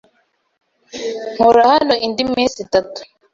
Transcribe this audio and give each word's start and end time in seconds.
Nkora 1.33 1.61
hano 1.71 1.93
indi 2.07 2.23
minsi 2.33 2.57
itatu. 2.65 2.99